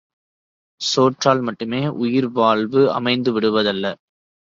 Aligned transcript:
சோற்றால் 0.81 1.41
மட்டுமே 1.41 1.81
உயிர்வாழ்வு 1.99 2.83
அமைந்துவிடுவதல்ல. 2.99 3.85